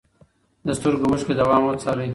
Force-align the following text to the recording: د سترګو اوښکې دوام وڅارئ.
د 0.65 0.67
سترګو 0.77 1.05
اوښکې 1.09 1.33
دوام 1.39 1.63
وڅارئ. 1.65 2.09